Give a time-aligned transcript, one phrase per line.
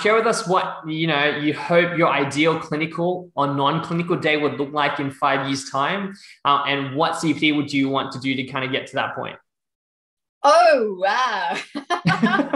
[0.00, 4.58] share with us what you know you hope your ideal clinical or non-clinical day would
[4.58, 6.14] look like in five years time
[6.44, 9.14] uh, and what CPD would you want to do to kind of get to that
[9.14, 9.36] point?
[10.42, 12.50] Oh wow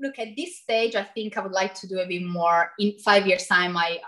[0.00, 2.92] look at this stage i think i would like to do a bit more in
[3.04, 3.98] five years time i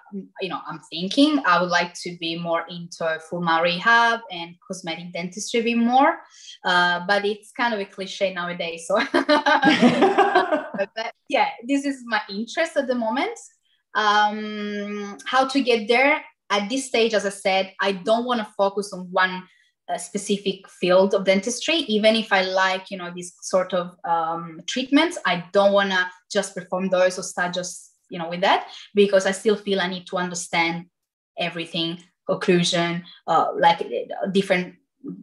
[0.41, 4.55] you know i'm thinking i would like to be more into full mouth rehab and
[4.67, 6.19] cosmetic dentistry a bit more.
[6.65, 8.99] Uh, but it's kind of a cliche nowadays so.
[10.75, 13.39] But yeah this is my interest at the moment.
[13.95, 16.25] Um, how to get there?
[16.51, 19.43] At this stage as i said i don't want to focus on one
[19.93, 21.75] a specific field of dentistry.
[21.75, 26.07] Even if i like you know these sort of um, treatments i don't want to
[26.31, 29.89] just perform those or start just you know with that because i still feel i
[29.89, 30.87] need to understand
[31.39, 33.87] everything occlusion uh, like
[34.33, 34.75] different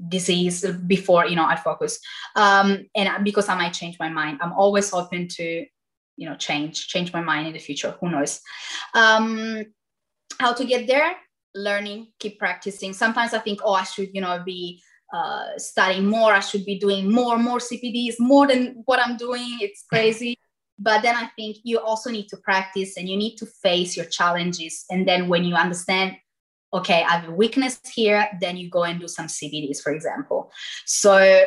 [0.09, 1.99] disease before you know i focus.
[2.35, 5.65] Um, and because i might change my mind i'm always open to
[6.19, 7.95] you know change change my mind in the future.
[7.99, 8.41] Who knows?
[8.93, 9.63] Um,
[10.39, 11.15] how to get there
[11.55, 12.93] learning, keep practicing.
[12.93, 14.81] Sometimes I think, oh, I should, you know, be
[15.13, 16.33] uh, studying more.
[16.33, 19.57] I should be doing more, more CPDs, more than what I'm doing.
[19.61, 20.37] It's crazy.
[20.79, 24.05] but then I think you also need to practice and you need to face your
[24.05, 24.85] challenges.
[24.89, 26.15] And then when you understand,
[26.73, 30.51] okay, I have a weakness here, then you go and do some CPDs, for example.
[30.85, 31.45] So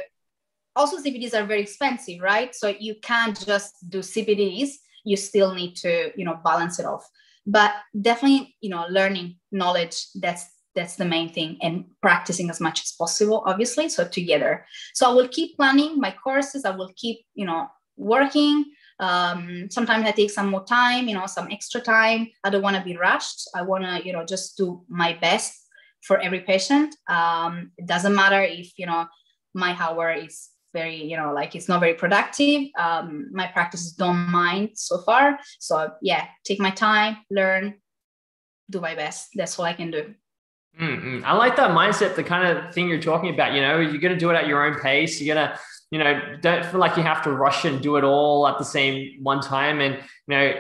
[0.76, 2.54] also CPDs are very expensive, right?
[2.54, 4.70] So you can't just do CPDs.
[5.04, 7.08] You still need to, you know, balance it off
[7.46, 12.82] but definitely you know learning knowledge that's that's the main thing and practicing as much
[12.82, 14.64] as possible obviously so together.
[14.94, 18.64] So i will keep planning my courses i will keep you know working.
[19.00, 22.28] Um, sometimes i take some more time you know some extra time.
[22.44, 23.48] I don't want to be rushed.
[23.54, 25.52] I want to you know just do my best
[26.02, 26.94] for every patient.
[27.08, 29.06] Um, it doesn't matter if you know
[29.54, 32.68] my hour is very you know like it's not very productive.
[32.78, 35.38] Um, my practices don't mind so far.
[35.58, 37.74] So yeah take my time learn
[38.70, 39.30] do my best.
[39.34, 40.14] That's all i can do.
[40.80, 41.22] Mm-hmm.
[41.26, 44.14] i like that mindset the kind of thing you're talking about you know you're going
[44.14, 45.20] to do it at your own pace.
[45.20, 45.58] You're going to
[45.90, 48.64] you know don't feel like you have to rush and do it all at the
[48.64, 49.80] same one time.
[49.80, 50.54] And you know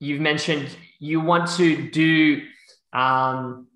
[0.00, 0.68] you've mentioned
[0.98, 2.42] you want to do
[2.92, 3.68] um,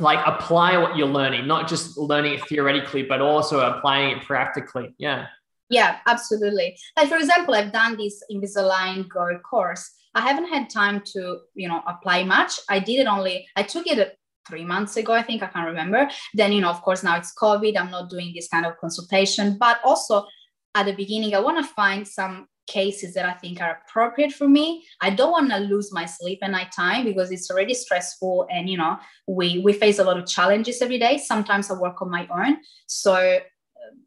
[0.00, 4.94] like apply what you're learning, not just learning it theoretically, but also applying it practically.
[4.98, 5.26] Yeah.
[5.68, 6.78] Yeah, absolutely.
[6.96, 9.90] Like for example, I've done this Invisalign Go course.
[10.14, 12.60] I haven't had time to, you know, apply much.
[12.68, 14.16] I did it only, I took it
[14.48, 16.08] three months ago, I think, I can't remember.
[16.34, 17.76] Then, you know, of course, now it's COVID.
[17.76, 20.24] I'm not doing this kind of consultation, but also
[20.74, 24.48] at the beginning, I want to find some cases that I think are appropriate for
[24.48, 24.84] me.
[25.00, 28.68] I don't want to lose my sleep at night time because it's already stressful and
[28.68, 31.18] you know we we face a lot of challenges every day.
[31.18, 32.58] Sometimes I work on my own.
[32.86, 33.38] So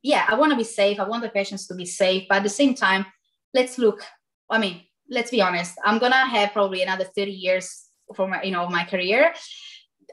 [0.03, 0.99] yeah, I want to be safe.
[0.99, 3.05] I want the patients to be safe, but at the same time,
[3.53, 4.03] let's look.
[4.49, 5.75] I mean, let's be honest.
[5.85, 9.33] I'm gonna have probably another 30 years for my you know my career.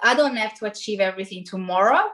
[0.03, 2.05] I don't have to achieve everything tomorrow.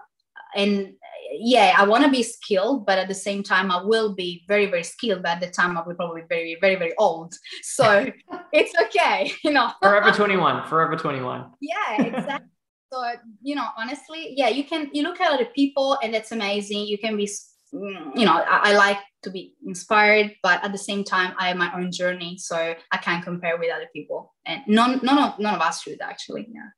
[0.54, 0.94] And
[1.38, 4.66] yeah, I want to be skilled, but at the same time, I will be very,
[4.66, 5.22] very skilled.
[5.22, 7.34] But at the time, I will probably be very, very, very old.
[7.62, 8.06] So
[8.52, 9.70] it's okay, you know.
[9.82, 11.50] forever 21, forever 21.
[11.60, 12.48] Yeah, exactly.
[12.92, 13.04] so,
[13.42, 16.86] you know, honestly, yeah, you can, you look at other people and that's amazing.
[16.86, 17.28] You can be,
[17.74, 21.48] mm, you know, I, I like to be inspired, but at the same time, I
[21.48, 22.36] have my own journey.
[22.38, 24.34] So I can't compare with other people.
[24.44, 26.48] And none, none of, none of us should actually.
[26.52, 26.68] Yeah.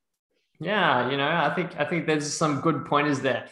[0.60, 3.48] Yeah, you know, I think I think there's some good pointers there.